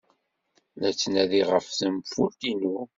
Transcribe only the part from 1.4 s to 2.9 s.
ɣef tenfult-inu.